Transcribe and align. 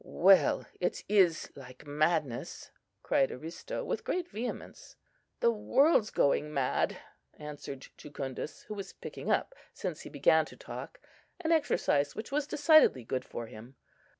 "Well, 0.03 0.65
it 0.79 1.03
is 1.07 1.51
like 1.55 1.85
madness!" 1.85 2.71
cried 3.03 3.31
Aristo, 3.31 3.83
with 3.85 4.03
great 4.03 4.27
vehemence. 4.27 4.95
"The 5.41 5.51
world's 5.51 6.09
going 6.09 6.51
mad!" 6.51 6.97
answered 7.35 7.85
Jucundus, 7.97 8.63
who 8.63 8.73
was 8.73 8.93
picking 8.93 9.29
up, 9.29 9.53
since 9.75 10.01
he 10.01 10.09
began 10.09 10.45
to 10.45 10.57
talk, 10.57 10.99
an 11.41 11.51
exercise 11.51 12.15
which 12.15 12.31
was 12.31 12.47
decidedly 12.47 13.03
good 13.03 13.23
for 13.23 13.45
him. 13.45 13.75